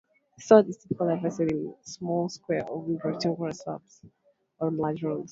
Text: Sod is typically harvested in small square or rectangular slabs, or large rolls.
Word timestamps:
Sod 0.39 0.67
is 0.67 0.77
typically 0.77 1.09
harvested 1.15 1.51
in 1.51 1.75
small 1.83 2.27
square 2.27 2.67
or 2.67 2.81
rectangular 3.03 3.51
slabs, 3.51 4.01
or 4.57 4.71
large 4.71 5.03
rolls. 5.03 5.29